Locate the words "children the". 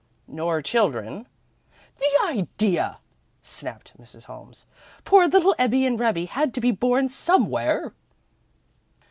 0.63-2.11